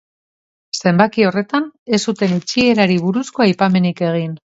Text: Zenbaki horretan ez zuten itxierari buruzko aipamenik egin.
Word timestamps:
Zenbaki 0.77 1.25
horretan 1.29 1.67
ez 1.97 1.99
zuten 2.11 2.33
itxierari 2.37 2.97
buruzko 3.05 3.45
aipamenik 3.47 4.03
egin. 4.09 4.35